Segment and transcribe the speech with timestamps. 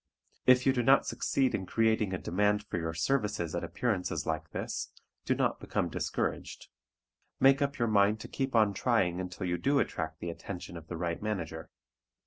[0.47, 4.49] If you do not succeed in creating a demand for your services at appearances like
[4.49, 4.91] this,
[5.25, 6.69] do not become discouraged;
[7.39, 10.87] make up your mind to keep on trying until you do attract the attention of
[10.87, 11.69] the right manager.